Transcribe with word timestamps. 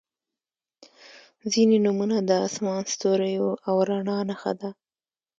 •ځینې 1.51 1.77
نومونه 1.85 2.17
د 2.27 2.29
آسمان، 2.45 2.81
ستوریو 2.93 3.49
او 3.67 3.75
رڼا 3.89 4.17
نښه 4.29 4.53
ده. 4.59 4.69